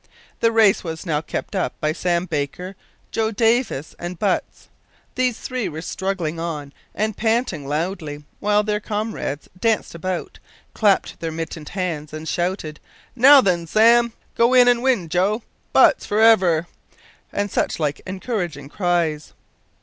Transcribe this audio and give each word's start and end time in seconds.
The 0.39 0.51
race 0.51 0.83
was 0.83 1.05
now 1.05 1.21
kept 1.21 1.55
up 1.55 1.79
by 1.79 1.93
Sam 1.93 2.25
Baker, 2.25 2.75
Joe 3.11 3.29
Davis, 3.29 3.93
and 3.99 4.17
Butts. 4.17 4.67
These 5.13 5.37
three 5.37 5.69
were 5.69 5.83
struggling 5.83 6.39
on 6.39 6.73
and 6.95 7.15
panting 7.15 7.67
loudly, 7.67 8.23
while 8.39 8.63
their 8.63 8.79
comrades 8.79 9.47
danced 9.59 9.93
about, 9.93 10.39
clapped 10.73 11.19
their 11.19 11.31
mittened 11.31 11.69
hands, 11.69 12.13
and 12.13 12.27
shouted, 12.27 12.79
"Now 13.15 13.41
then, 13.41 13.67
Sam! 13.67 14.13
go 14.33 14.55
in 14.55 14.67
and 14.67 14.81
win, 14.81 15.07
Joe! 15.07 15.43
Butts, 15.71 16.03
forever!" 16.07 16.65
and 17.31 17.51
such 17.51 17.79
like 17.79 18.01
encouraging 18.07 18.69
cries. 18.69 19.33